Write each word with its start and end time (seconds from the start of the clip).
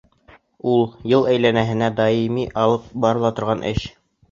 Ул— 0.71 0.79
йыл 1.11 1.27
әйләнәһенә 1.33 1.91
даими 2.01 2.47
алып 2.65 2.91
барыла 3.07 3.35
торған 3.41 3.65
эш. 3.75 3.89